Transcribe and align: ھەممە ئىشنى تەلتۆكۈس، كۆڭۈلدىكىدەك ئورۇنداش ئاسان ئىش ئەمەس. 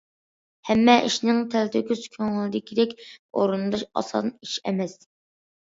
ھەممە 0.69 0.95
ئىشنى 1.09 1.35
تەلتۆكۈس، 1.55 2.01
كۆڭۈلدىكىدەك 2.17 2.97
ئورۇنداش 3.05 3.87
ئاسان 4.03 4.35
ئىش 4.39 4.57
ئەمەس. 4.65 4.99